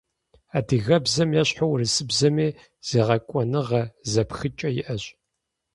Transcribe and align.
Адыгэбзэм 0.57 1.29
ещхьу 1.41 1.67
урысыбзэми 1.71 2.47
зегъэкӏуэныгъэ 2.87 3.81
зэпхыкӏэ 4.11 4.69
иӏэщ. 4.79 5.03